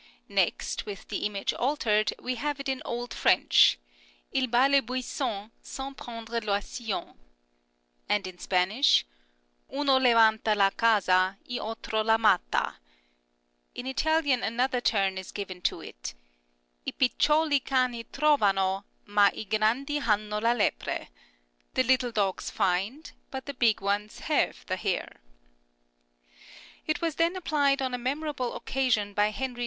[0.29, 3.77] Next, with the image altered, we have it in Old French,"
[4.33, 7.17] II bat le buisson sans prendre I'oisillon,"
[8.09, 9.05] and in Spanish,"
[9.71, 12.77] Uno levanta la caza y otro la mata";
[13.75, 16.15] in Italian another turn is given to it,"
[16.87, 21.09] I piccioli cani trovano, m^ i grandi hanno la lepre
[21.75, 25.19] "("The little dogs find, but the big ones have the hare").
[26.87, 29.59] It was then applied on a memorable occasion by Henry V.